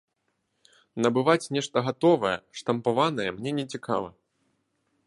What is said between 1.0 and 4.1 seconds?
Набываць нешта гатовае, штампаванае мне не цікава.